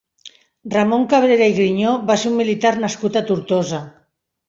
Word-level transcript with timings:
Ramon 0.75 1.05
Cabrera 1.11 1.51
i 1.53 1.55
Grinyó 1.59 1.93
va 2.09 2.17
ser 2.25 2.31
un 2.35 2.43
militar 2.43 2.75
nascut 2.83 3.25
a 3.25 3.27
Tortosa. 3.33 3.87